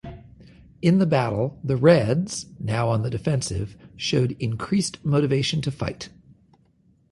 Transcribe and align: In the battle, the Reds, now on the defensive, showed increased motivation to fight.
In 0.81 0.97
the 0.97 1.05
battle, 1.05 1.59
the 1.63 1.77
Reds, 1.77 2.47
now 2.59 2.89
on 2.89 3.03
the 3.03 3.09
defensive, 3.11 3.77
showed 3.95 4.31
increased 4.39 4.97
motivation 5.05 5.61
to 5.61 5.69
fight. 5.69 6.09